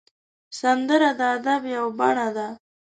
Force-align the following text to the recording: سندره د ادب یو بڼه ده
سندره 0.59 1.09
د 1.19 1.21
ادب 1.35 1.61
یو 1.75 1.85
بڼه 1.97 2.27
ده 2.35 2.47